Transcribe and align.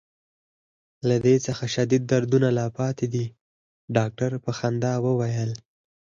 له 1.07 1.15
دې 1.25 1.35
څخه 1.45 1.65
شدید 1.75 2.01
دردونه 2.11 2.49
لا 2.59 2.67
پاتې 2.77 3.05
دي. 3.13 3.25
ډاکټر 3.95 4.31
په 4.43 4.51
خندا 4.57 4.93
وویل. 5.05 5.51